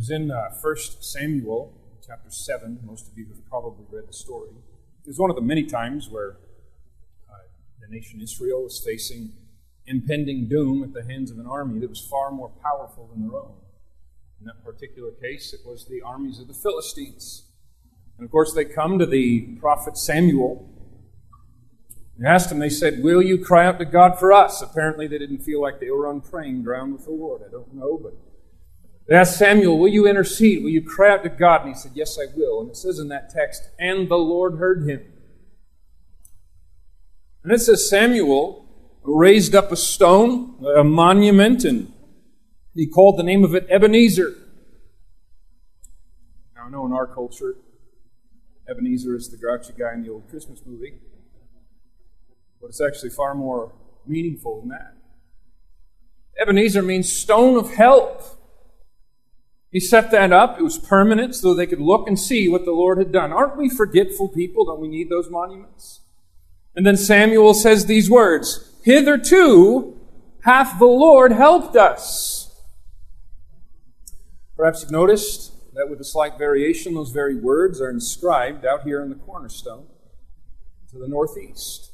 was 0.00 0.08
in 0.08 0.30
uh, 0.30 0.48
1 0.62 0.76
Samuel 1.00 1.74
chapter 2.02 2.30
7. 2.30 2.78
Most 2.86 3.06
of 3.06 3.18
you 3.18 3.26
have 3.26 3.46
probably 3.50 3.84
read 3.90 4.08
the 4.08 4.14
story. 4.14 4.48
It 4.48 5.08
was 5.08 5.18
one 5.18 5.28
of 5.28 5.36
the 5.36 5.42
many 5.42 5.64
times 5.64 6.08
where 6.08 6.38
uh, 7.28 7.34
the 7.82 7.94
nation 7.94 8.22
Israel 8.22 8.62
was 8.62 8.82
facing 8.82 9.34
impending 9.86 10.48
doom 10.48 10.82
at 10.82 10.94
the 10.94 11.04
hands 11.04 11.30
of 11.30 11.38
an 11.38 11.46
army 11.46 11.80
that 11.80 11.90
was 11.90 12.00
far 12.00 12.30
more 12.30 12.50
powerful 12.62 13.10
than 13.12 13.28
their 13.28 13.38
own. 13.38 13.56
In 14.40 14.46
that 14.46 14.64
particular 14.64 15.10
case, 15.10 15.52
it 15.52 15.60
was 15.66 15.86
the 15.86 16.00
armies 16.00 16.40
of 16.40 16.48
the 16.48 16.54
Philistines. 16.54 17.50
And 18.16 18.24
of 18.24 18.30
course, 18.30 18.54
they 18.54 18.64
come 18.64 18.98
to 18.98 19.04
the 19.04 19.54
prophet 19.60 19.98
Samuel. 19.98 20.66
They 22.18 22.26
asked 22.26 22.50
him, 22.50 22.58
they 22.58 22.70
said, 22.70 23.02
Will 23.02 23.20
you 23.20 23.36
cry 23.36 23.66
out 23.66 23.78
to 23.80 23.84
God 23.84 24.18
for 24.18 24.32
us? 24.32 24.62
Apparently, 24.62 25.06
they 25.06 25.18
didn't 25.18 25.42
feel 25.42 25.60
like 25.60 25.78
they 25.78 25.90
were 25.90 26.06
on 26.06 26.22
praying 26.22 26.62
ground 26.62 26.94
with 26.94 27.04
the 27.04 27.10
Lord. 27.10 27.42
I 27.46 27.50
don't 27.50 27.74
know, 27.74 28.00
but 28.02 28.14
they 29.06 29.16
asked 29.16 29.38
Samuel, 29.38 29.78
Will 29.78 29.88
you 29.88 30.06
intercede? 30.06 30.62
Will 30.62 30.70
you 30.70 30.82
cry 30.82 31.12
out 31.12 31.22
to 31.24 31.28
God? 31.28 31.62
And 31.62 31.74
he 31.74 31.80
said, 31.80 31.92
Yes, 31.94 32.18
I 32.18 32.26
will. 32.36 32.60
And 32.60 32.70
it 32.70 32.76
says 32.76 32.98
in 32.98 33.08
that 33.08 33.30
text, 33.30 33.68
And 33.78 34.08
the 34.08 34.18
Lord 34.18 34.58
heard 34.58 34.88
him. 34.88 35.02
And 37.42 37.52
it 37.52 37.60
says 37.60 37.88
Samuel 37.88 38.66
raised 39.02 39.54
up 39.54 39.72
a 39.72 39.76
stone, 39.76 40.62
a 40.76 40.84
monument, 40.84 41.64
and 41.64 41.92
he 42.74 42.86
called 42.86 43.18
the 43.18 43.22
name 43.22 43.44
of 43.44 43.54
it 43.54 43.66
Ebenezer. 43.70 44.34
Now, 46.54 46.66
I 46.66 46.70
know 46.70 46.86
in 46.86 46.92
our 46.92 47.06
culture, 47.06 47.56
Ebenezer 48.68 49.16
is 49.16 49.30
the 49.30 49.36
grouchy 49.36 49.72
guy 49.76 49.94
in 49.94 50.02
the 50.02 50.10
old 50.10 50.28
Christmas 50.28 50.60
movie, 50.64 51.00
but 52.60 52.68
it's 52.68 52.80
actually 52.80 53.10
far 53.10 53.34
more 53.34 53.72
meaningful 54.06 54.60
than 54.60 54.68
that. 54.68 54.94
Ebenezer 56.40 56.82
means 56.82 57.12
stone 57.12 57.56
of 57.56 57.74
help. 57.74 58.19
He 59.70 59.78
set 59.78 60.10
that 60.10 60.32
up. 60.32 60.58
It 60.58 60.62
was 60.62 60.78
permanent 60.78 61.34
so 61.34 61.54
they 61.54 61.66
could 61.66 61.80
look 61.80 62.08
and 62.08 62.18
see 62.18 62.48
what 62.48 62.64
the 62.64 62.72
Lord 62.72 62.98
had 62.98 63.12
done. 63.12 63.32
Aren't 63.32 63.56
we 63.56 63.68
forgetful 63.68 64.28
people? 64.28 64.64
Don't 64.64 64.80
we 64.80 64.88
need 64.88 65.08
those 65.08 65.30
monuments? 65.30 66.00
And 66.74 66.84
then 66.84 66.96
Samuel 66.96 67.54
says 67.54 67.86
these 67.86 68.10
words 68.10 68.74
Hitherto 68.82 69.96
hath 70.42 70.78
the 70.78 70.86
Lord 70.86 71.32
helped 71.32 71.76
us. 71.76 72.62
Perhaps 74.56 74.82
you've 74.82 74.90
noticed 74.90 75.52
that 75.74 75.88
with 75.88 76.00
a 76.00 76.04
slight 76.04 76.36
variation, 76.36 76.94
those 76.94 77.10
very 77.10 77.36
words 77.36 77.80
are 77.80 77.90
inscribed 77.90 78.66
out 78.66 78.82
here 78.82 79.02
in 79.02 79.08
the 79.08 79.14
cornerstone 79.14 79.86
to 80.90 80.98
the 80.98 81.08
northeast. 81.08 81.92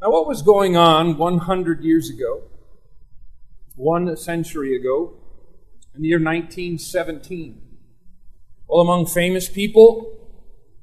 Now, 0.00 0.10
what 0.10 0.26
was 0.26 0.42
going 0.42 0.76
on 0.76 1.16
100 1.16 1.84
years 1.84 2.10
ago, 2.10 2.42
one 3.76 4.16
century 4.16 4.74
ago, 4.74 5.14
in 5.94 6.02
the 6.02 6.08
year 6.08 6.18
1917. 6.18 7.60
Well, 8.68 8.80
among 8.80 9.06
famous 9.06 9.48
people, 9.48 10.18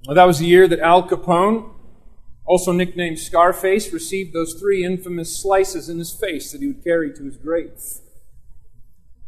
well, 0.05 0.15
that 0.15 0.25
was 0.25 0.39
the 0.39 0.45
year 0.45 0.67
that 0.67 0.79
Al 0.79 1.07
Capone, 1.07 1.71
also 2.45 2.71
nicknamed 2.71 3.19
Scarface, 3.19 3.91
received 3.91 4.33
those 4.33 4.53
three 4.53 4.83
infamous 4.83 5.41
slices 5.41 5.89
in 5.89 5.99
his 5.99 6.11
face 6.11 6.52
that 6.52 6.61
he 6.61 6.67
would 6.67 6.83
carry 6.83 7.13
to 7.13 7.23
his 7.23 7.37
grave. 7.37 7.71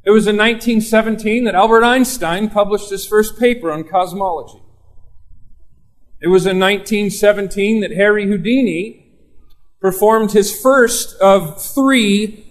It 0.03 0.11
was 0.11 0.25
in 0.25 0.35
1917 0.37 1.43
that 1.43 1.55
Albert 1.55 1.83
Einstein 1.83 2.49
published 2.49 2.89
his 2.89 3.05
first 3.05 3.37
paper 3.37 3.71
on 3.71 3.83
cosmology. 3.83 4.61
It 6.21 6.27
was 6.27 6.45
in 6.45 6.59
1917 6.59 7.81
that 7.81 7.91
Harry 7.91 8.27
Houdini 8.27 9.11
performed 9.79 10.31
his 10.31 10.59
first 10.59 11.19
of 11.19 11.63
three 11.63 12.50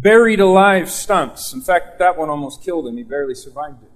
buried 0.00 0.40
alive 0.40 0.90
stunts. 0.90 1.52
In 1.52 1.60
fact, 1.60 1.98
that 1.98 2.16
one 2.16 2.30
almost 2.30 2.62
killed 2.62 2.86
him. 2.86 2.96
He 2.96 3.02
barely 3.02 3.34
survived 3.34 3.82
it. 3.82 3.90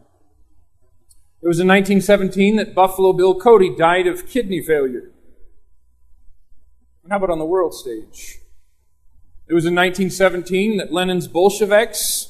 It 1.43 1.49
was 1.49 1.59
in 1.59 1.67
1917 1.67 2.57
that 2.57 2.75
Buffalo 2.75 3.13
Bill 3.13 3.39
Cody 3.39 3.75
died 3.75 4.07
of 4.07 4.29
kidney 4.29 4.63
failure. 4.63 5.11
And 7.03 7.11
how 7.11 7.17
about 7.17 7.31
on 7.31 7.39
the 7.39 7.45
world 7.45 7.75
stage? 7.75 8.39
It 9.49 9.55
was 9.55 9.67
in 9.67 9.75
1917 9.75 10.77
that 10.77 10.93
Lenin's 10.93 11.27
Bolsheviks 11.27 12.29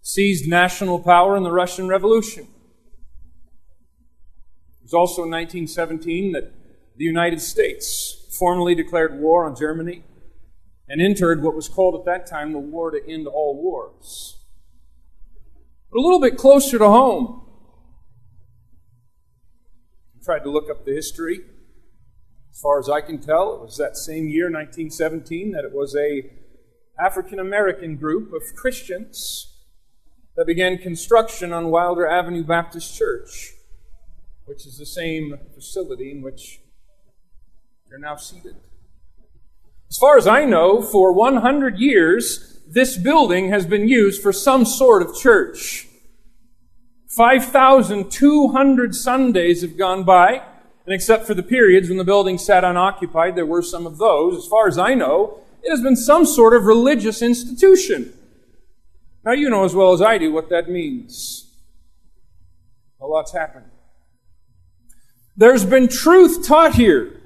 seized 0.00 0.48
national 0.48 0.98
power 0.98 1.36
in 1.36 1.44
the 1.44 1.52
Russian 1.52 1.86
Revolution. 1.86 2.48
It 4.80 4.82
was 4.82 4.94
also 4.94 5.22
in 5.22 5.30
1917 5.30 6.32
that 6.32 6.52
the 6.96 7.04
United 7.04 7.40
States 7.40 8.26
formally 8.36 8.74
declared 8.74 9.20
war 9.20 9.44
on 9.46 9.54
Germany 9.54 10.02
and 10.88 11.00
entered 11.00 11.42
what 11.42 11.54
was 11.54 11.68
called 11.68 11.94
at 11.94 12.04
that 12.04 12.26
time 12.26 12.52
the 12.52 12.58
war 12.58 12.90
to 12.90 13.00
end 13.08 13.26
all 13.26 13.60
wars. 13.60 14.38
But 15.90 15.98
a 15.98 16.02
little 16.02 16.20
bit 16.20 16.36
closer 16.36 16.78
to 16.78 16.88
home, 16.88 17.42
I 20.14 20.24
tried 20.24 20.44
to 20.44 20.50
look 20.50 20.70
up 20.70 20.84
the 20.84 20.92
history. 20.92 21.40
As 22.50 22.60
far 22.60 22.78
as 22.78 22.88
I 22.88 23.00
can 23.00 23.18
tell, 23.18 23.54
it 23.54 23.60
was 23.60 23.76
that 23.78 23.96
same 23.96 24.28
year, 24.28 24.44
1917, 24.44 25.52
that 25.52 25.64
it 25.64 25.72
was 25.72 25.96
a 25.96 26.30
African 26.98 27.38
American 27.38 27.96
group 27.96 28.32
of 28.32 28.54
Christians 28.54 29.52
that 30.36 30.46
began 30.46 30.78
construction 30.78 31.52
on 31.52 31.70
Wilder 31.70 32.06
Avenue 32.06 32.44
Baptist 32.44 32.96
Church, 32.96 33.52
which 34.44 34.66
is 34.66 34.78
the 34.78 34.86
same 34.86 35.38
facility 35.54 36.10
in 36.10 36.22
which 36.22 36.60
you're 37.88 37.98
now 37.98 38.16
seated. 38.16 38.56
As 39.92 39.98
far 39.98 40.16
as 40.16 40.26
I 40.26 40.46
know, 40.46 40.80
for 40.80 41.12
100 41.12 41.78
years, 41.78 42.62
this 42.66 42.96
building 42.96 43.50
has 43.50 43.66
been 43.66 43.86
used 43.86 44.22
for 44.22 44.32
some 44.32 44.64
sort 44.64 45.02
of 45.02 45.14
church. 45.14 45.86
5,200 47.14 48.94
Sundays 48.94 49.60
have 49.60 49.76
gone 49.76 50.02
by, 50.02 50.42
and 50.86 50.94
except 50.94 51.26
for 51.26 51.34
the 51.34 51.42
periods 51.42 51.90
when 51.90 51.98
the 51.98 52.04
building 52.04 52.38
sat 52.38 52.64
unoccupied, 52.64 53.36
there 53.36 53.44
were 53.44 53.60
some 53.60 53.86
of 53.86 53.98
those. 53.98 54.38
As 54.38 54.46
far 54.46 54.66
as 54.66 54.78
I 54.78 54.94
know, 54.94 55.40
it 55.62 55.68
has 55.68 55.82
been 55.82 55.96
some 55.96 56.24
sort 56.24 56.54
of 56.54 56.64
religious 56.64 57.20
institution. 57.20 58.14
Now, 59.26 59.32
you 59.32 59.50
know 59.50 59.66
as 59.66 59.74
well 59.74 59.92
as 59.92 60.00
I 60.00 60.16
do 60.16 60.32
what 60.32 60.48
that 60.48 60.70
means. 60.70 61.54
A 62.98 63.06
lot's 63.06 63.34
happened. 63.34 63.66
There's 65.36 65.66
been 65.66 65.86
truth 65.86 66.46
taught 66.48 66.76
here. 66.76 67.20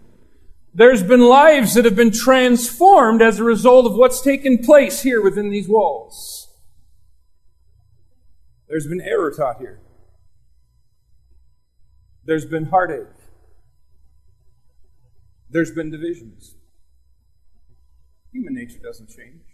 There's 0.76 1.02
been 1.02 1.22
lives 1.22 1.72
that 1.72 1.86
have 1.86 1.96
been 1.96 2.10
transformed 2.10 3.22
as 3.22 3.40
a 3.40 3.44
result 3.44 3.86
of 3.86 3.94
what's 3.94 4.20
taken 4.20 4.58
place 4.58 5.00
here 5.00 5.22
within 5.22 5.48
these 5.48 5.66
walls. 5.66 6.50
There's 8.68 8.86
been 8.86 9.00
error 9.00 9.32
taught 9.34 9.56
here. 9.56 9.80
There's 12.26 12.44
been 12.44 12.66
heartache. 12.66 13.06
There's 15.48 15.70
been 15.70 15.90
divisions. 15.90 16.56
Human 18.32 18.52
nature 18.52 18.80
doesn't 18.82 19.08
change. 19.08 19.44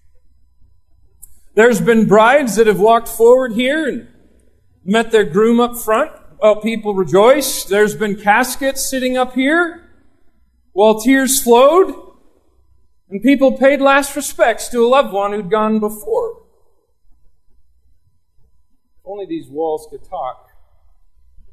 There's 1.54 1.80
been 1.80 2.08
brides 2.08 2.56
that 2.56 2.66
have 2.66 2.80
walked 2.80 3.06
forward 3.06 3.52
here 3.52 3.88
and 3.88 4.08
met 4.84 5.12
their 5.12 5.24
groom 5.24 5.60
up 5.60 5.76
front 5.76 6.10
while 6.38 6.60
people 6.60 6.96
rejoice. 6.96 7.62
There's 7.62 7.94
been 7.94 8.16
caskets 8.16 8.90
sitting 8.90 9.16
up 9.16 9.34
here 9.34 9.82
while 10.72 11.00
tears 11.00 11.42
flowed 11.42 11.94
and 13.08 13.22
people 13.22 13.58
paid 13.58 13.80
last 13.80 14.16
respects 14.16 14.68
to 14.68 14.84
a 14.84 14.88
loved 14.88 15.12
one 15.12 15.32
who'd 15.32 15.50
gone 15.50 15.78
before. 15.78 16.42
If 19.00 19.06
only 19.06 19.26
these 19.26 19.48
walls 19.48 19.86
could 19.90 20.08
talk, 20.08 20.48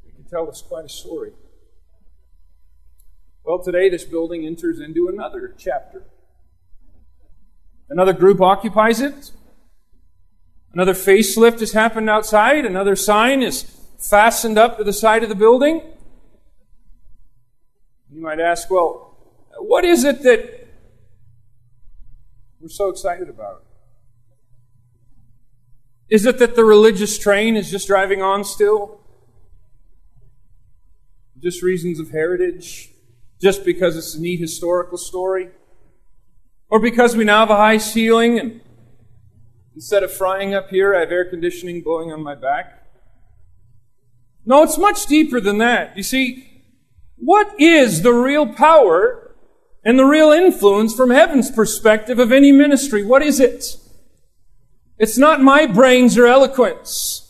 they 0.04 0.10
could 0.12 0.28
tell 0.28 0.48
us 0.48 0.62
quite 0.62 0.86
a 0.86 0.88
story. 0.88 1.32
Well, 3.44 3.62
today 3.62 3.90
this 3.90 4.04
building 4.04 4.46
enters 4.46 4.80
into 4.80 5.08
another 5.08 5.54
chapter. 5.58 6.04
Another 7.88 8.12
group 8.12 8.40
occupies 8.40 9.00
it. 9.00 9.32
Another 10.72 10.94
facelift 10.94 11.58
has 11.58 11.72
happened 11.72 12.08
outside. 12.08 12.64
Another 12.64 12.94
sign 12.94 13.42
is 13.42 13.62
fastened 13.98 14.56
up 14.56 14.78
to 14.78 14.84
the 14.84 14.92
side 14.92 15.24
of 15.24 15.28
the 15.28 15.34
building. 15.34 15.82
You 18.12 18.22
might 18.22 18.38
ask, 18.38 18.70
well, 18.70 19.09
what 19.66 19.84
is 19.84 20.04
it 20.04 20.22
that 20.22 20.68
we're 22.60 22.68
so 22.68 22.88
excited 22.88 23.28
about? 23.28 23.64
Is 26.08 26.26
it 26.26 26.38
that 26.38 26.56
the 26.56 26.64
religious 26.64 27.18
train 27.18 27.56
is 27.56 27.70
just 27.70 27.86
driving 27.86 28.20
on 28.20 28.44
still? 28.44 29.00
Just 31.38 31.62
reasons 31.62 32.00
of 32.00 32.10
heritage? 32.10 32.90
Just 33.40 33.64
because 33.64 33.96
it's 33.96 34.14
a 34.14 34.20
neat 34.20 34.40
historical 34.40 34.98
story? 34.98 35.50
Or 36.68 36.80
because 36.80 37.16
we 37.16 37.24
now 37.24 37.40
have 37.40 37.50
a 37.50 37.56
high 37.56 37.78
ceiling 37.78 38.38
and 38.38 38.60
instead 39.74 40.02
of 40.02 40.12
frying 40.12 40.52
up 40.52 40.68
here, 40.68 40.94
I 40.94 41.00
have 41.00 41.10
air 41.10 41.24
conditioning 41.24 41.82
blowing 41.82 42.12
on 42.12 42.22
my 42.22 42.34
back? 42.34 42.86
No, 44.44 44.62
it's 44.62 44.78
much 44.78 45.06
deeper 45.06 45.40
than 45.40 45.58
that. 45.58 45.96
You 45.96 46.02
see, 46.02 46.64
what 47.16 47.58
is 47.60 48.02
the 48.02 48.12
real 48.12 48.46
power 48.46 49.29
and 49.84 49.98
the 49.98 50.04
real 50.04 50.30
influence 50.30 50.94
from 50.94 51.10
heaven's 51.10 51.50
perspective 51.50 52.18
of 52.18 52.32
any 52.32 52.52
ministry. 52.52 53.04
What 53.04 53.22
is 53.22 53.40
it? 53.40 53.76
It's 54.98 55.16
not 55.16 55.40
my 55.40 55.66
brains 55.66 56.18
or 56.18 56.26
eloquence. 56.26 57.26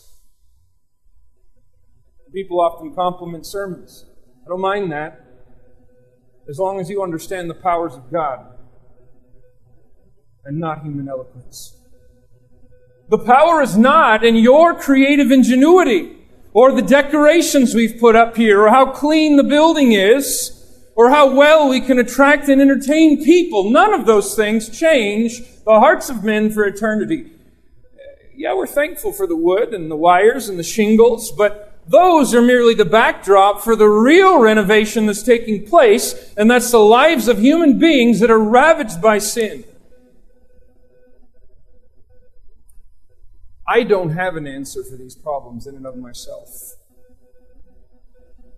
People 2.33 2.61
often 2.61 2.93
compliment 2.93 3.45
sermons. 3.45 4.05
I 4.45 4.49
don't 4.49 4.61
mind 4.61 4.91
that, 4.91 5.21
as 6.49 6.59
long 6.59 6.79
as 6.79 6.89
you 6.89 7.03
understand 7.03 7.49
the 7.49 7.55
powers 7.55 7.93
of 7.93 8.11
God 8.11 8.45
and 10.45 10.59
not 10.59 10.81
human 10.81 11.07
eloquence. 11.07 11.77
The 13.09 13.19
power 13.19 13.61
is 13.61 13.77
not 13.77 14.23
in 14.23 14.35
your 14.35 14.73
creative 14.73 15.31
ingenuity 15.31 16.17
or 16.53 16.71
the 16.71 16.81
decorations 16.81 17.75
we've 17.75 17.99
put 17.99 18.15
up 18.15 18.35
here 18.37 18.61
or 18.61 18.69
how 18.69 18.91
clean 18.91 19.35
the 19.35 19.43
building 19.43 19.91
is 19.91 20.60
or 21.01 21.09
how 21.09 21.33
well 21.33 21.67
we 21.67 21.81
can 21.81 21.97
attract 21.97 22.47
and 22.47 22.61
entertain 22.61 23.25
people. 23.25 23.71
None 23.71 23.91
of 23.91 24.05
those 24.05 24.35
things 24.35 24.69
change 24.69 25.41
the 25.65 25.79
hearts 25.79 26.11
of 26.11 26.23
men 26.23 26.51
for 26.51 26.63
eternity. 26.63 27.31
Yeah, 28.35 28.53
we're 28.53 28.67
thankful 28.67 29.11
for 29.11 29.25
the 29.25 29.35
wood 29.35 29.73
and 29.73 29.89
the 29.89 29.95
wires 29.95 30.47
and 30.47 30.59
the 30.59 30.63
shingles, 30.63 31.31
but 31.31 31.79
those 31.87 32.35
are 32.35 32.41
merely 32.41 32.75
the 32.75 32.85
backdrop 32.85 33.61
for 33.61 33.75
the 33.75 33.87
real 33.87 34.39
renovation 34.39 35.07
that's 35.07 35.23
taking 35.23 35.65
place, 35.65 36.35
and 36.37 36.51
that's 36.51 36.69
the 36.69 36.77
lives 36.77 37.27
of 37.27 37.39
human 37.39 37.79
beings 37.79 38.19
that 38.19 38.29
are 38.29 38.39
ravaged 38.39 39.01
by 39.01 39.17
sin. 39.17 39.63
I 43.67 43.81
don't 43.81 44.11
have 44.11 44.35
an 44.35 44.45
answer 44.45 44.83
for 44.83 44.97
these 44.97 45.15
problems 45.15 45.65
in 45.65 45.75
and 45.75 45.87
of 45.87 45.97
myself. 45.97 46.75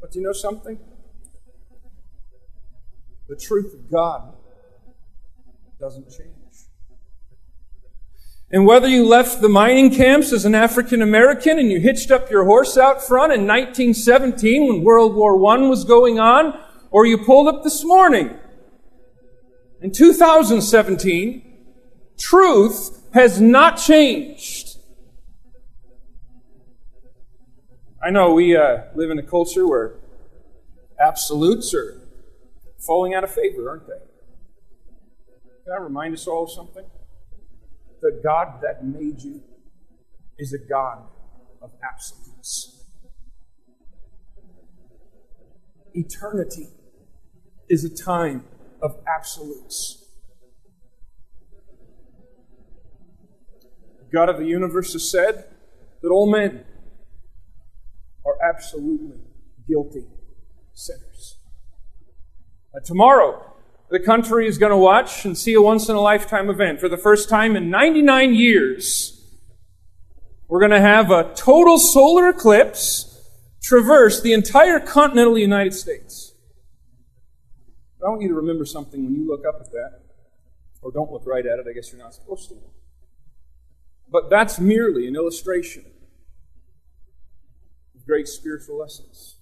But 0.02 0.12
do 0.12 0.20
you 0.20 0.26
know 0.26 0.34
something? 0.34 0.78
The 3.28 3.36
truth 3.36 3.74
of 3.74 3.90
God 3.90 4.34
doesn't 5.80 6.10
change. 6.10 6.30
And 8.52 8.68
whether 8.68 8.88
you 8.88 9.08
left 9.08 9.42
the 9.42 9.50
mining 9.50 9.90
camps 9.90 10.32
as 10.32 10.46
an 10.46 10.54
African 10.54 11.02
American 11.02 11.58
and 11.58 11.72
you 11.72 11.80
hitched 11.80 12.12
up 12.12 12.30
your 12.30 12.46
horse 12.46 12.78
out 12.78 13.02
front 13.02 13.34
in 13.34 13.48
1917 13.48 14.68
when 14.68 14.84
World 14.84 15.16
War 15.16 15.34
I 15.52 15.58
was 15.68 15.84
going 15.84 16.20
on, 16.20 16.60
or 16.92 17.08
you 17.08 17.18
pulled 17.18 17.48
up 17.48 17.64
this 17.64 17.84
morning 17.84 18.38
in 19.82 19.92
2017, 19.92 21.42
truth 22.20 23.04
has 23.14 23.42
not 23.42 23.78
changed. 23.78 24.78
I 28.02 28.12
know 28.12 28.34
we 28.34 28.56
uh, 28.56 28.84
live 28.94 29.10
in 29.10 29.18
a 29.18 29.24
culture 29.24 29.68
where 29.68 29.96
absolutes 31.00 31.74
are 31.74 32.03
falling 32.86 33.14
out 33.14 33.24
of 33.24 33.32
favor, 33.32 33.70
aren't 33.70 33.88
they? 33.88 34.00
Can 35.64 35.74
I 35.74 35.82
remind 35.82 36.14
us 36.14 36.28
all 36.28 36.44
of 36.44 36.52
something? 36.52 36.86
The 38.02 38.20
God 38.24 38.62
that 38.62 38.86
made 38.86 39.22
you 39.22 39.42
is 40.38 40.54
a 40.54 40.58
God 40.58 41.04
of 41.62 41.72
absolutes. 41.82 42.86
Eternity 45.94 46.68
is 47.70 47.86
a 47.86 48.04
time 48.04 48.44
of 48.82 48.98
absolutes. 49.08 50.04
God 54.12 54.30
of 54.30 54.38
the 54.38 54.46
universe 54.46 54.94
has 54.94 55.10
said 55.10 55.46
that 56.02 56.10
all 56.10 56.30
men 56.30 56.66
are 58.26 58.38
absolutely 58.48 59.22
guilty 59.68 60.06
sinners. 60.74 61.40
Uh, 62.76 62.80
tomorrow, 62.84 63.54
the 63.90 64.00
country 64.00 64.48
is 64.48 64.58
going 64.58 64.72
to 64.72 64.78
watch 64.78 65.26
and 65.26 65.38
see 65.38 65.54
a 65.54 65.62
once 65.62 65.90
in 65.90 65.96
a 65.96 66.02
lifetime 66.02 66.50
event. 66.50 66.80
For 66.80 66.90
the 66.90 66.98
first 66.98 67.30
time 67.30 67.56
in 67.56 67.70
99 67.70 68.34
years, 68.34 69.22
we're 70.48 70.60
going 70.60 70.72
to 70.72 70.82
have 70.82 71.12
a 71.12 71.32
total 71.36 71.78
solar 71.78 72.30
eclipse 72.30 73.10
traverse 73.62 74.22
the 74.22 74.34
entire 74.34 74.80
continental 74.80 75.38
United 75.38 75.74
States. 75.74 76.34
I 78.04 78.10
want 78.10 78.22
you 78.22 78.28
to 78.28 78.34
remember 78.34 78.66
something 78.66 79.06
when 79.06 79.16
you 79.16 79.28
look 79.28 79.46
up 79.48 79.62
at 79.62 79.72
that, 79.72 80.02
or 80.82 80.92
don't 80.92 81.12
look 81.12 81.26
right 81.26 81.46
at 81.46 81.60
it, 81.60 81.66
I 81.70 81.74
guess 81.74 81.92
you're 81.92 82.02
not 82.02 82.14
supposed 82.14 82.50
to. 82.50 82.56
But 84.12 84.30
that's 84.30 84.60
merely 84.60 85.08
an 85.08 85.16
illustration 85.16 85.86
of 87.96 88.06
great 88.06 88.28
spiritual 88.28 88.78
lessons. 88.78 89.33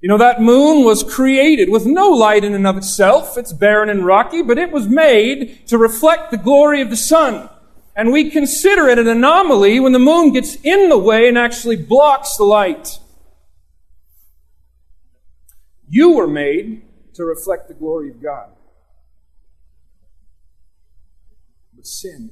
You 0.00 0.08
know, 0.08 0.18
that 0.18 0.40
moon 0.40 0.84
was 0.84 1.02
created 1.02 1.70
with 1.70 1.84
no 1.84 2.10
light 2.10 2.44
in 2.44 2.54
and 2.54 2.66
of 2.66 2.76
itself. 2.76 3.36
It's 3.36 3.52
barren 3.52 3.90
and 3.90 4.06
rocky, 4.06 4.42
but 4.42 4.58
it 4.58 4.70
was 4.70 4.86
made 4.86 5.66
to 5.66 5.76
reflect 5.76 6.30
the 6.30 6.36
glory 6.36 6.80
of 6.80 6.90
the 6.90 6.96
sun. 6.96 7.50
And 7.96 8.12
we 8.12 8.30
consider 8.30 8.86
it 8.88 9.00
an 9.00 9.08
anomaly 9.08 9.80
when 9.80 9.92
the 9.92 9.98
moon 9.98 10.32
gets 10.32 10.54
in 10.62 10.88
the 10.88 10.98
way 10.98 11.28
and 11.28 11.36
actually 11.36 11.74
blocks 11.74 12.36
the 12.36 12.44
light. 12.44 13.00
You 15.88 16.12
were 16.12 16.28
made 16.28 16.82
to 17.14 17.24
reflect 17.24 17.66
the 17.66 17.74
glory 17.74 18.10
of 18.10 18.22
God. 18.22 18.50
But 21.74 21.86
sin 21.86 22.30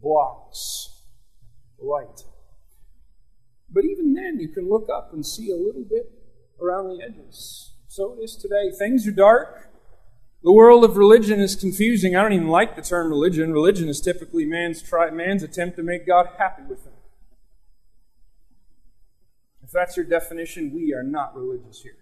blocks 0.00 1.02
the 1.78 1.84
light. 1.84 2.24
But 3.76 3.84
even 3.84 4.14
then, 4.14 4.40
you 4.40 4.48
can 4.48 4.70
look 4.70 4.88
up 4.88 5.12
and 5.12 5.24
see 5.24 5.50
a 5.50 5.54
little 5.54 5.84
bit 5.84 6.10
around 6.58 6.88
the 6.88 7.04
edges. 7.04 7.74
So 7.88 8.16
it 8.18 8.24
is 8.24 8.34
today. 8.34 8.70
Things 8.70 9.06
are 9.06 9.12
dark. 9.12 9.68
The 10.42 10.50
world 10.50 10.82
of 10.82 10.96
religion 10.96 11.40
is 11.40 11.54
confusing. 11.54 12.16
I 12.16 12.22
don't 12.22 12.32
even 12.32 12.48
like 12.48 12.74
the 12.74 12.80
term 12.80 13.10
religion. 13.10 13.52
Religion 13.52 13.90
is 13.90 14.00
typically 14.00 14.46
man's, 14.46 14.82
man's 15.12 15.42
attempt 15.42 15.76
to 15.76 15.82
make 15.82 16.06
God 16.06 16.30
happy 16.38 16.62
with 16.66 16.86
him. 16.86 16.94
If 19.62 19.72
that's 19.72 19.94
your 19.94 20.06
definition, 20.06 20.72
we 20.74 20.94
are 20.94 21.02
not 21.02 21.36
religious 21.36 21.82
here. 21.82 21.98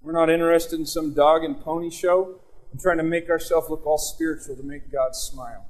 We're 0.00 0.12
not 0.12 0.30
interested 0.30 0.80
in 0.80 0.86
some 0.86 1.12
dog 1.12 1.44
and 1.44 1.60
pony 1.60 1.90
show 1.90 2.40
and 2.72 2.80
trying 2.80 2.96
to 2.96 3.04
make 3.04 3.28
ourselves 3.28 3.68
look 3.68 3.84
all 3.84 3.98
spiritual 3.98 4.56
to 4.56 4.62
make 4.62 4.90
God 4.90 5.14
smile. 5.14 5.66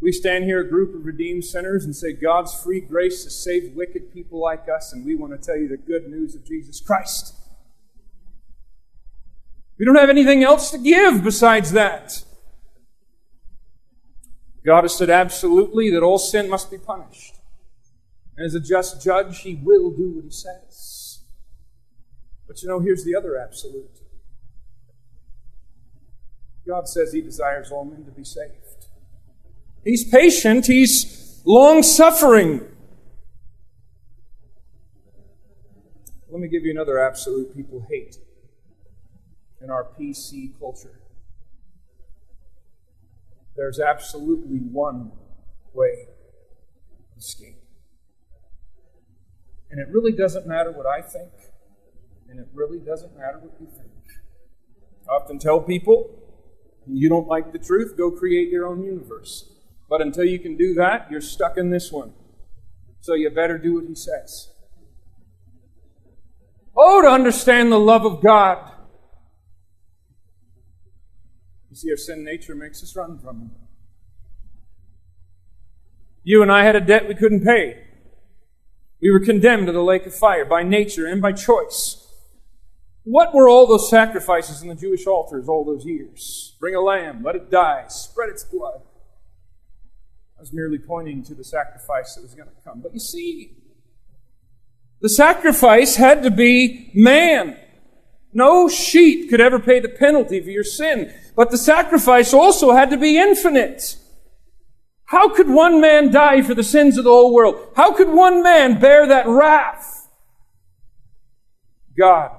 We 0.00 0.12
stand 0.12 0.44
here, 0.44 0.60
a 0.60 0.68
group 0.68 0.94
of 0.94 1.04
redeemed 1.04 1.44
sinners, 1.44 1.84
and 1.84 1.94
say 1.94 2.12
God's 2.12 2.54
free 2.54 2.80
grace 2.80 3.24
has 3.24 3.42
saved 3.42 3.74
wicked 3.74 4.12
people 4.12 4.40
like 4.40 4.66
us, 4.68 4.92
and 4.92 5.04
we 5.04 5.14
want 5.14 5.32
to 5.32 5.38
tell 5.38 5.56
you 5.56 5.68
the 5.68 5.76
good 5.76 6.08
news 6.08 6.34
of 6.34 6.44
Jesus 6.44 6.80
Christ. 6.80 7.34
We 9.78 9.84
don't 9.84 9.96
have 9.96 10.10
anything 10.10 10.42
else 10.42 10.70
to 10.70 10.78
give 10.78 11.24
besides 11.24 11.72
that. 11.72 12.24
God 14.64 14.84
has 14.84 14.96
said 14.96 15.10
absolutely 15.10 15.90
that 15.90 16.02
all 16.02 16.18
sin 16.18 16.48
must 16.48 16.70
be 16.70 16.78
punished. 16.78 17.34
And 18.36 18.46
as 18.46 18.54
a 18.54 18.60
just 18.60 19.02
judge, 19.02 19.40
he 19.40 19.54
will 19.54 19.90
do 19.90 20.12
what 20.14 20.24
he 20.24 20.30
says. 20.30 21.20
But 22.46 22.62
you 22.62 22.68
know, 22.68 22.80
here's 22.80 23.04
the 23.04 23.14
other 23.14 23.38
absolute 23.38 24.00
God 26.66 26.88
says 26.88 27.12
he 27.12 27.20
desires 27.20 27.70
all 27.70 27.84
men 27.84 28.04
to 28.06 28.10
be 28.10 28.24
saved. 28.24 28.63
He's 29.84 30.08
patient. 30.08 30.66
He's 30.66 31.42
long 31.44 31.82
suffering. 31.82 32.66
Let 36.30 36.40
me 36.40 36.48
give 36.48 36.64
you 36.64 36.72
another 36.72 36.98
absolute 36.98 37.54
people 37.54 37.86
hate 37.88 38.16
in 39.62 39.70
our 39.70 39.84
PC 39.84 40.58
culture. 40.58 41.00
There's 43.56 43.78
absolutely 43.78 44.58
one 44.58 45.12
way 45.72 46.08
to 46.88 47.18
escape. 47.18 47.60
And 49.70 49.80
it 49.80 49.88
really 49.92 50.12
doesn't 50.12 50.46
matter 50.46 50.72
what 50.72 50.86
I 50.86 51.02
think, 51.02 51.30
and 52.28 52.40
it 52.40 52.48
really 52.52 52.78
doesn't 52.78 53.16
matter 53.16 53.38
what 53.38 53.52
you 53.60 53.66
think. 53.66 53.92
I 55.08 55.12
often 55.12 55.38
tell 55.38 55.60
people, 55.60 56.10
you 56.86 57.08
don't 57.08 57.28
like 57.28 57.52
the 57.52 57.58
truth, 57.58 57.96
go 57.96 58.10
create 58.10 58.50
your 58.50 58.66
own 58.66 58.82
universe. 58.82 59.53
But 59.88 60.00
until 60.00 60.24
you 60.24 60.38
can 60.38 60.56
do 60.56 60.74
that, 60.74 61.08
you're 61.10 61.20
stuck 61.20 61.56
in 61.56 61.70
this 61.70 61.92
one. 61.92 62.12
So 63.00 63.14
you 63.14 63.28
better 63.30 63.58
do 63.58 63.74
what 63.74 63.84
he 63.84 63.94
says. 63.94 64.50
Oh, 66.76 67.02
to 67.02 67.08
understand 67.08 67.70
the 67.70 67.78
love 67.78 68.04
of 68.04 68.22
God. 68.22 68.72
You 71.70 71.76
see, 71.76 71.90
our 71.90 71.96
sin 71.96 72.24
nature 72.24 72.54
makes 72.54 72.82
us 72.82 72.96
run 72.96 73.18
from 73.18 73.40
him. 73.40 73.50
You 76.22 76.40
and 76.40 76.50
I 76.50 76.64
had 76.64 76.76
a 76.76 76.80
debt 76.80 77.06
we 77.06 77.14
couldn't 77.14 77.44
pay. 77.44 77.84
We 79.02 79.10
were 79.10 79.20
condemned 79.20 79.66
to 79.66 79.72
the 79.72 79.82
lake 79.82 80.06
of 80.06 80.14
fire 80.14 80.46
by 80.46 80.62
nature 80.62 81.06
and 81.06 81.20
by 81.20 81.32
choice. 81.32 82.00
What 83.02 83.34
were 83.34 83.50
all 83.50 83.66
those 83.66 83.90
sacrifices 83.90 84.62
in 84.62 84.68
the 84.68 84.74
Jewish 84.74 85.06
altars 85.06 85.46
all 85.46 85.62
those 85.62 85.84
years? 85.84 86.56
Bring 86.58 86.74
a 86.74 86.80
lamb, 86.80 87.22
let 87.22 87.36
it 87.36 87.50
die, 87.50 87.84
spread 87.88 88.30
its 88.30 88.44
blood 88.44 88.80
was 90.44 90.52
merely 90.52 90.78
pointing 90.78 91.22
to 91.22 91.34
the 91.34 91.42
sacrifice 91.42 92.14
that 92.14 92.20
was 92.20 92.34
going 92.34 92.46
to 92.46 92.54
come. 92.62 92.82
But 92.82 92.92
you 92.92 93.00
see, 93.00 93.56
the 95.00 95.08
sacrifice 95.08 95.96
had 95.96 96.22
to 96.22 96.30
be 96.30 96.90
man. 96.92 97.56
No 98.34 98.68
sheep 98.68 99.30
could 99.30 99.40
ever 99.40 99.58
pay 99.58 99.80
the 99.80 99.88
penalty 99.88 100.42
for 100.42 100.50
your 100.50 100.62
sin. 100.62 101.14
But 101.34 101.50
the 101.50 101.56
sacrifice 101.56 102.34
also 102.34 102.72
had 102.72 102.90
to 102.90 102.98
be 102.98 103.16
infinite. 103.16 103.96
How 105.06 105.30
could 105.30 105.48
one 105.48 105.80
man 105.80 106.12
die 106.12 106.42
for 106.42 106.54
the 106.54 106.62
sins 106.62 106.98
of 106.98 107.04
the 107.04 107.10
whole 107.10 107.32
world? 107.32 107.72
How 107.74 107.94
could 107.94 108.10
one 108.10 108.42
man 108.42 108.78
bear 108.78 109.06
that 109.06 109.26
wrath? 109.26 110.10
God 111.96 112.32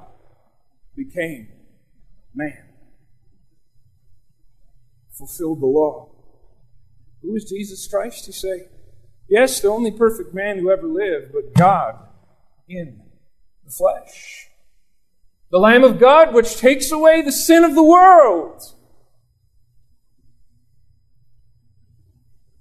became 0.96 1.48
man, 2.36 2.66
fulfilled 5.12 5.60
the 5.60 5.66
law. 5.66 6.15
Who 7.26 7.36
is 7.36 7.46
Jesus 7.46 7.88
Christ? 7.88 8.28
You 8.28 8.34
say, 8.34 8.68
yes, 9.28 9.60
the 9.60 9.70
only 9.70 9.92
perfect 9.92 10.34
man 10.34 10.60
who 10.60 10.70
ever 10.70 10.88
lived, 10.88 11.34
but 11.34 11.54
God 11.54 11.98
in 12.68 13.02
the 13.64 13.72
flesh. 13.72 14.50
The 15.52 15.60
Lamb 15.60 15.84
of 15.84 16.00
God 16.00 16.34
which 16.34 16.58
takes 16.58 16.92
away 16.92 17.22
the 17.22 17.32
sin 17.32 17.64
of 17.64 17.76
the 17.76 17.84
world. 17.84 18.62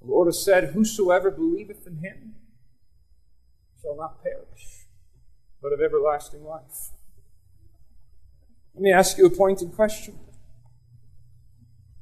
The 0.01 0.11
Lord 0.11 0.29
has 0.29 0.45
said, 0.45 0.73
Whosoever 0.75 1.31
believeth 1.31 1.87
in 1.87 1.97
him 1.99 2.35
shall 3.81 3.97
not 3.97 4.23
perish, 4.23 4.87
but 5.63 5.73
have 5.73 5.81
everlasting 5.81 6.45
life. 6.45 6.91
Let 8.75 8.83
me 8.83 8.93
ask 8.93 9.17
you 9.19 9.27
a 9.27 9.31
pointed 9.31 9.75
question. 9.75 10.19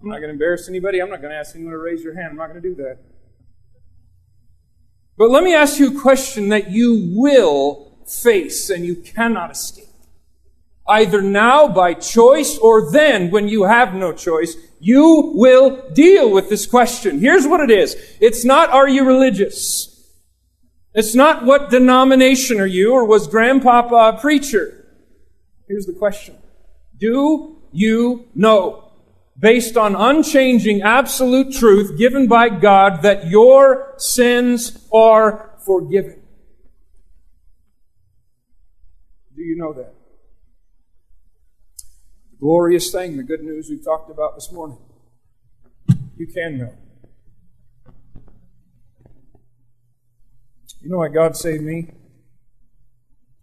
I'm 0.03 0.09
not 0.09 0.17
going 0.17 0.29
to 0.29 0.33
embarrass 0.33 0.69
anybody. 0.69 1.01
I'm 1.01 1.11
not 1.11 1.21
going 1.21 1.31
to 1.31 1.39
ask 1.39 1.55
anyone 1.55 1.73
to 1.73 1.79
raise 1.79 2.03
your 2.03 2.15
hand. 2.15 2.31
I'm 2.31 2.37
not 2.37 2.49
going 2.49 2.61
to 2.61 2.69
do 2.69 2.75
that. 2.77 2.99
But 5.17 5.31
let 5.31 5.45
me 5.45 5.55
ask 5.55 5.79
you 5.79 5.97
a 5.97 6.01
question 6.01 6.49
that 6.49 6.71
you 6.71 7.13
will 7.15 7.99
face 8.07 8.69
and 8.69 8.85
you 8.85 8.97
cannot 8.97 9.53
escape. 9.53 9.87
Either 10.89 11.23
now 11.23 11.69
by 11.69 11.95
choice 11.95 12.59
or 12.59 12.91
then 12.91 13.31
when 13.31 13.47
you 13.47 13.63
have 13.63 13.95
no 13.95 14.13
choice, 14.13 14.57
you 14.81 15.33
will 15.37 15.89
deal 15.91 16.29
with 16.33 16.51
this 16.51 16.67
question. 16.67 17.21
Here's 17.21 17.47
what 17.47 17.61
it 17.61 17.71
is. 17.71 17.97
It's 18.21 18.45
not, 18.45 18.71
are 18.71 18.89
you 18.89 19.05
religious? 19.05 19.89
It's 20.95 21.15
not, 21.15 21.45
what 21.45 21.71
denomination 21.71 22.59
are 22.59 22.67
you 22.67 22.93
or 22.93 23.05
was 23.05 23.29
grandpapa 23.29 23.95
a 23.95 24.21
preacher? 24.21 24.85
Here's 25.69 25.87
the 25.87 25.93
question. 25.93 26.37
Do 26.99 27.63
you 27.71 28.29
know, 28.35 28.82
based 29.43 29.77
on 29.77 29.97
unchanging 29.97 30.81
absolute 30.83 31.53
truth 31.53 31.99
given 31.99 32.29
by 32.29 32.49
God, 32.49 33.03
that 33.03 33.27
your 33.27 33.93
sins 33.99 34.89
are 34.93 35.51
forgiven? 35.67 36.23
Do 39.35 39.43
you 39.43 39.57
know 39.57 39.73
that? 39.73 39.93
Glorious 42.39 42.93
thing, 42.93 43.17
the 43.17 43.25
good 43.25 43.43
news 43.43 43.69
we 43.69 43.79
talked 43.79 44.11
about 44.11 44.37
this 44.37 44.51
morning. 44.53 44.79
You 46.17 46.27
can 46.29 46.59
know. 46.59 46.75
You 50.81 50.91
know 50.91 50.99
why 50.99 51.09
God 51.09 51.37
saved 51.37 51.65
me? 51.65 51.91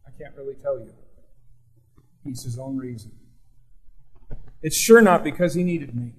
I 0.08 0.12
can't 0.18 0.36
really 0.38 0.56
tell 0.56 0.80
you. 0.80 0.94
He's 2.24 2.44
his 2.44 2.58
own 2.58 2.78
reason. 2.78 3.12
It's 4.62 4.78
sure 4.78 5.02
not 5.02 5.24
because 5.24 5.54
he 5.54 5.64
needed 5.64 5.96
me. 5.96 6.14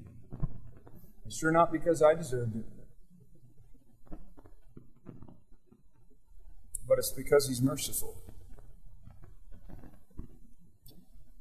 It's 1.27 1.39
sure 1.39 1.53
not 1.53 1.71
because 1.71 2.03
I 2.03 2.15
deserved 2.15 2.57
it. 2.57 2.65
But 6.89 6.99
it's 6.99 7.13
because 7.13 7.49
he's 7.49 7.63
merciful. 7.63 8.21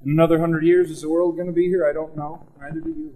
In 0.06 0.12
another 0.12 0.40
hundred 0.40 0.64
years, 0.64 0.90
is 0.90 1.02
the 1.02 1.10
world 1.10 1.36
going 1.36 1.48
to 1.48 1.54
be 1.54 1.68
here? 1.68 1.88
I 1.90 1.94
don't 1.94 2.16
know. 2.16 2.48
Neither 2.60 2.82
do 2.82 2.90
you. 2.90 3.16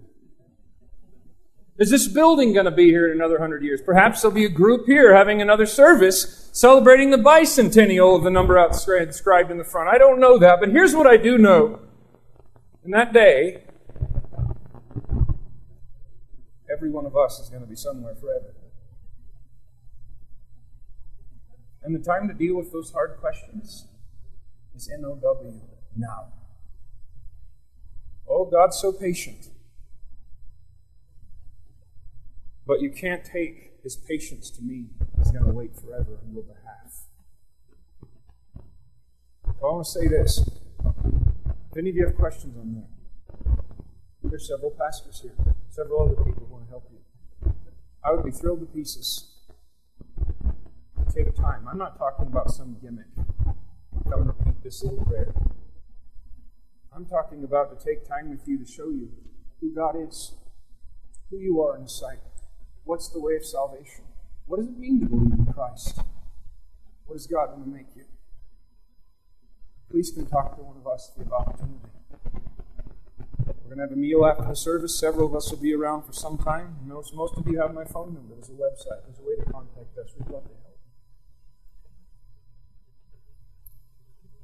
Is 1.78 1.90
this 1.90 2.06
building 2.06 2.52
going 2.52 2.66
to 2.66 2.70
be 2.70 2.86
here 2.86 3.10
in 3.10 3.18
another 3.18 3.38
hundred 3.38 3.64
years? 3.64 3.80
Perhaps 3.84 4.22
there'll 4.22 4.34
be 4.34 4.44
a 4.44 4.50
group 4.50 4.86
here 4.86 5.14
having 5.14 5.42
another 5.42 5.66
service 5.66 6.48
celebrating 6.52 7.10
the 7.10 7.16
bicentennial 7.16 8.16
of 8.16 8.22
the 8.22 8.30
number 8.30 8.56
outscribed 8.56 9.50
in 9.50 9.58
the 9.58 9.64
front. 9.64 9.88
I 9.88 9.98
don't 9.98 10.20
know 10.20 10.38
that, 10.38 10.60
but 10.60 10.70
here's 10.70 10.94
what 10.94 11.06
I 11.06 11.16
do 11.16 11.36
know. 11.36 11.80
In 12.84 12.92
that 12.92 13.12
day, 13.12 13.63
every 16.84 16.92
one 16.92 17.06
of 17.06 17.16
us 17.16 17.40
is 17.40 17.48
going 17.48 17.62
to 17.62 17.66
be 17.66 17.74
somewhere 17.74 18.14
forever. 18.14 18.54
And 21.82 21.94
the 21.94 21.98
time 21.98 22.28
to 22.28 22.34
deal 22.34 22.56
with 22.56 22.72
those 22.72 22.92
hard 22.92 23.16
questions 23.20 23.86
is 24.76 24.90
N-O-W, 24.92 25.60
now. 25.96 26.32
Oh, 28.28 28.44
God's 28.44 28.76
so 28.76 28.92
patient. 28.92 29.48
But 32.66 32.82
you 32.82 32.90
can't 32.90 33.24
take 33.24 33.82
his 33.82 33.96
patience 33.96 34.50
to 34.50 34.62
mean 34.62 34.90
he's 35.16 35.30
going 35.30 35.44
to 35.44 35.52
wait 35.52 35.74
forever 35.74 36.18
on 36.22 36.34
your 36.34 36.42
behalf. 36.42 37.06
I 39.46 39.62
want 39.62 39.86
to 39.86 39.90
say 39.90 40.06
this. 40.06 40.46
If 41.70 41.78
any 41.78 41.88
of 41.88 41.96
you 41.96 42.04
have 42.04 42.16
questions 42.16 42.54
on 42.58 42.74
that, 42.74 42.93
there's 44.34 44.48
several 44.48 44.72
pastors 44.72 45.20
here, 45.20 45.36
several 45.70 46.02
other 46.02 46.16
people 46.24 46.44
want 46.50 46.64
to 46.64 46.70
help 46.70 46.90
you. 46.90 47.52
I 48.04 48.10
would 48.10 48.24
be 48.24 48.32
thrilled 48.32 48.58
to 48.58 48.66
pieces 48.66 49.30
to 50.98 51.14
take 51.14 51.36
time. 51.36 51.68
I'm 51.70 51.78
not 51.78 51.96
talking 51.96 52.26
about 52.26 52.50
some 52.50 52.76
gimmick. 52.82 53.06
Come 54.10 54.26
repeat 54.26 54.60
this 54.64 54.82
little 54.82 55.04
prayer. 55.04 55.32
I'm 56.92 57.06
talking 57.06 57.44
about 57.44 57.78
to 57.78 57.86
take 57.86 58.08
time 58.08 58.28
with 58.28 58.40
you 58.48 58.58
to 58.58 58.66
show 58.66 58.88
you 58.88 59.10
who 59.60 59.72
God 59.72 59.94
is, 59.94 60.34
who 61.30 61.38
you 61.38 61.62
are 61.62 61.76
in 61.76 61.82
His 61.82 61.96
sight. 61.96 62.18
What's 62.82 63.08
the 63.10 63.20
way 63.20 63.36
of 63.36 63.46
salvation? 63.46 64.02
What 64.46 64.56
does 64.56 64.66
it 64.66 64.76
mean 64.76 64.98
to 64.98 65.06
believe 65.06 65.32
in 65.32 65.46
Christ? 65.54 66.00
What 67.06 67.14
does 67.14 67.28
God 67.28 67.50
want 67.50 67.66
to 67.66 67.70
make 67.70 67.94
you? 67.94 68.06
Please 69.92 70.10
come 70.10 70.26
talk 70.26 70.56
to 70.56 70.62
one 70.64 70.76
of 70.76 70.88
us 70.88 71.12
if 71.14 71.18
you 71.18 71.22
have 71.22 71.32
opportunity. 71.34 71.86
Going 73.74 73.88
to 73.88 73.92
have 73.92 73.98
a 73.98 74.00
meal 74.00 74.24
after 74.24 74.44
the 74.44 74.54
service. 74.54 74.96
Several 74.96 75.26
of 75.26 75.34
us 75.34 75.50
will 75.50 75.58
be 75.58 75.74
around 75.74 76.04
for 76.04 76.12
some 76.12 76.38
time. 76.38 76.76
Most, 76.86 77.12
most 77.12 77.36
of 77.36 77.44
you 77.48 77.60
have 77.60 77.74
my 77.74 77.84
phone 77.84 78.14
number. 78.14 78.36
There's 78.36 78.50
a 78.50 78.52
website. 78.52 79.02
There's 79.04 79.18
a 79.18 79.22
way 79.22 79.34
to 79.34 79.42
contact 79.50 79.98
us. 79.98 80.12
We'd 80.16 80.30
love 80.30 80.44
to 80.44 80.50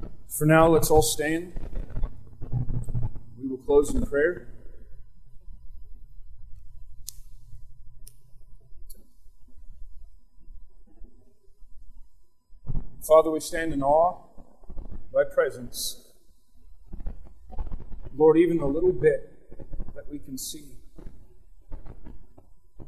help. 0.01 0.13
For 0.37 0.47
now, 0.47 0.67
let's 0.67 0.91
all 0.91 1.03
stand. 1.03 1.53
We 3.41 3.47
will 3.47 3.59
close 3.59 3.95
in 3.95 4.05
prayer. 4.05 4.49
Father, 13.07 13.31
we 13.31 13.39
stand 13.39 13.73
in 13.73 13.81
awe 13.81 14.25
of 14.77 15.13
thy 15.15 15.23
presence. 15.33 16.10
Lord, 18.17 18.39
even 18.39 18.59
the 18.59 18.67
little 18.67 18.93
bit 18.93 19.33
that 19.95 20.11
we 20.11 20.19
can 20.19 20.37
see. 20.37 20.77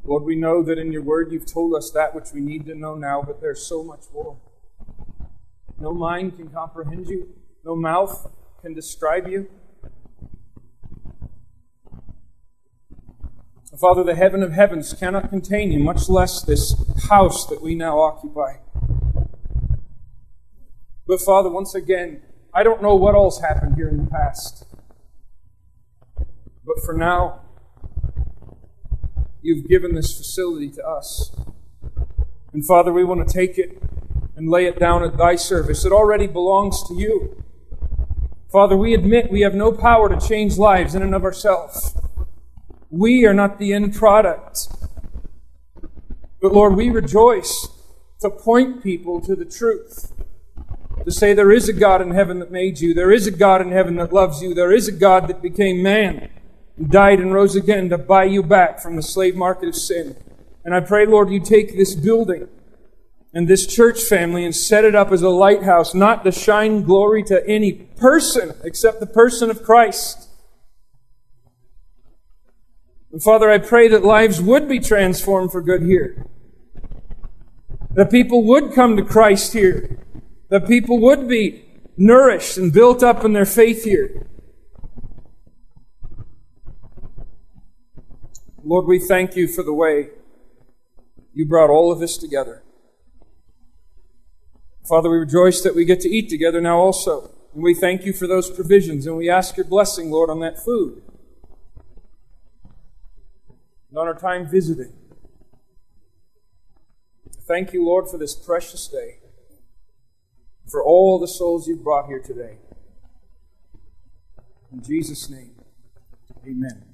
Lord, 0.04 0.24
we 0.24 0.34
know 0.34 0.62
that 0.62 0.78
in 0.78 0.90
your 0.90 1.02
word 1.02 1.30
you've 1.30 1.46
told 1.46 1.74
us 1.74 1.90
that 1.92 2.14
which 2.14 2.32
we 2.34 2.40
need 2.40 2.66
to 2.66 2.74
know 2.74 2.94
now, 2.94 3.22
but 3.22 3.40
there's 3.40 3.64
so 3.64 3.84
much 3.84 4.02
more. 4.12 4.36
No 5.78 5.92
mind 5.92 6.36
can 6.36 6.48
comprehend 6.48 7.08
you, 7.08 7.28
no 7.64 7.76
mouth 7.76 8.30
can 8.62 8.74
describe 8.74 9.28
you. 9.28 9.48
Father, 13.80 14.04
the 14.04 14.14
heaven 14.14 14.42
of 14.42 14.52
heavens 14.52 14.92
cannot 14.92 15.30
contain 15.30 15.72
you, 15.72 15.78
much 15.78 16.08
less 16.08 16.42
this 16.42 16.74
house 17.08 17.46
that 17.46 17.62
we 17.62 17.74
now 17.74 17.98
occupy. 17.98 18.56
But 21.06 21.20
Father, 21.20 21.48
once 21.48 21.74
again, 21.74 22.22
I 22.54 22.62
don't 22.62 22.82
know 22.82 22.94
what 22.94 23.14
else 23.14 23.40
happened 23.40 23.76
here 23.76 23.88
in 23.88 24.04
the 24.04 24.10
past. 24.10 24.64
But 26.64 26.82
for 26.84 26.94
now, 26.94 27.40
you've 29.42 29.66
given 29.68 29.94
this 29.94 30.16
facility 30.16 30.70
to 30.70 30.86
us. 30.86 31.34
And 32.52 32.64
Father, 32.64 32.92
we 32.92 33.02
want 33.02 33.26
to 33.26 33.32
take 33.32 33.58
it 33.58 33.82
and 34.36 34.48
lay 34.48 34.66
it 34.66 34.78
down 34.78 35.02
at 35.02 35.16
thy 35.16 35.36
service. 35.36 35.84
It 35.84 35.92
already 35.92 36.26
belongs 36.26 36.82
to 36.88 36.94
you. 36.94 37.42
Father, 38.50 38.76
we 38.76 38.94
admit 38.94 39.30
we 39.30 39.40
have 39.40 39.54
no 39.54 39.72
power 39.72 40.08
to 40.08 40.28
change 40.28 40.58
lives 40.58 40.94
in 40.94 41.02
and 41.02 41.14
of 41.14 41.24
ourselves. 41.24 41.96
We 42.90 43.26
are 43.26 43.34
not 43.34 43.58
the 43.58 43.72
end 43.72 43.94
product. 43.94 44.68
But 46.40 46.52
Lord, 46.52 46.76
we 46.76 46.90
rejoice 46.90 47.68
to 48.20 48.30
point 48.30 48.82
people 48.82 49.20
to 49.22 49.34
the 49.34 49.44
truth. 49.44 50.12
To 51.04 51.10
say 51.10 51.32
there 51.32 51.50
is 51.50 51.68
a 51.68 51.72
God 51.72 52.02
in 52.02 52.12
heaven 52.12 52.38
that 52.38 52.52
made 52.52 52.78
you. 52.78 52.94
There 52.94 53.10
is 53.10 53.26
a 53.26 53.32
God 53.32 53.60
in 53.62 53.72
heaven 53.72 53.96
that 53.96 54.12
loves 54.12 54.42
you. 54.42 54.54
There 54.54 54.72
is 54.72 54.86
a 54.86 54.92
God 54.92 55.26
that 55.28 55.42
became 55.42 55.82
man 55.82 56.28
died 56.90 57.20
and 57.20 57.32
rose 57.32 57.54
again 57.56 57.88
to 57.90 57.98
buy 57.98 58.24
you 58.24 58.42
back 58.42 58.80
from 58.80 58.96
the 58.96 59.02
slave 59.02 59.36
market 59.36 59.68
of 59.68 59.76
sin. 59.76 60.16
And 60.64 60.74
I 60.74 60.80
pray, 60.80 61.06
Lord, 61.06 61.30
you 61.30 61.40
take 61.40 61.76
this 61.76 61.94
building 61.94 62.48
and 63.34 63.48
this 63.48 63.66
church 63.66 64.00
family 64.02 64.44
and 64.44 64.54
set 64.54 64.84
it 64.84 64.94
up 64.94 65.10
as 65.10 65.22
a 65.22 65.28
lighthouse, 65.28 65.94
not 65.94 66.24
to 66.24 66.32
shine 66.32 66.82
glory 66.82 67.22
to 67.24 67.46
any 67.48 67.72
person 67.72 68.54
except 68.62 69.00
the 69.00 69.06
person 69.06 69.50
of 69.50 69.62
Christ. 69.62 70.28
And 73.10 73.22
Father, 73.22 73.50
I 73.50 73.58
pray 73.58 73.88
that 73.88 74.04
lives 74.04 74.40
would 74.40 74.68
be 74.68 74.80
transformed 74.80 75.52
for 75.52 75.60
good 75.60 75.82
here. 75.82 76.26
that 77.94 78.10
people 78.10 78.44
would 78.44 78.72
come 78.72 78.96
to 78.96 79.04
Christ 79.04 79.52
here, 79.52 79.98
that 80.48 80.66
people 80.66 80.98
would 81.00 81.28
be 81.28 81.64
nourished 81.96 82.56
and 82.56 82.72
built 82.72 83.02
up 83.02 83.24
in 83.24 83.32
their 83.32 83.44
faith 83.44 83.84
here. 83.84 84.26
Lord, 88.64 88.86
we 88.86 88.98
thank 88.98 89.34
you 89.36 89.48
for 89.48 89.62
the 89.62 89.72
way 89.72 90.10
you 91.34 91.46
brought 91.46 91.70
all 91.70 91.90
of 91.90 91.98
this 91.98 92.16
together. 92.16 92.62
Father, 94.88 95.10
we 95.10 95.18
rejoice 95.18 95.60
that 95.62 95.74
we 95.74 95.84
get 95.84 96.00
to 96.00 96.08
eat 96.08 96.28
together 96.28 96.60
now 96.60 96.78
also. 96.78 97.30
And 97.54 97.62
we 97.62 97.74
thank 97.74 98.04
you 98.04 98.12
for 98.12 98.26
those 98.26 98.50
provisions, 98.50 99.06
and 99.06 99.16
we 99.16 99.28
ask 99.28 99.56
your 99.56 99.66
blessing, 99.66 100.10
Lord, 100.10 100.30
on 100.30 100.40
that 100.40 100.58
food. 100.58 101.02
And 103.90 103.98
on 103.98 104.06
our 104.06 104.18
time 104.18 104.48
visiting. 104.48 104.92
Thank 107.46 107.72
you, 107.72 107.84
Lord, 107.84 108.08
for 108.08 108.16
this 108.16 108.34
precious 108.34 108.88
day, 108.88 109.18
for 110.70 110.82
all 110.82 111.18
the 111.18 111.28
souls 111.28 111.68
you've 111.68 111.84
brought 111.84 112.06
here 112.06 112.20
today. 112.20 112.56
In 114.72 114.82
Jesus' 114.82 115.28
name, 115.28 115.56
amen. 116.46 116.91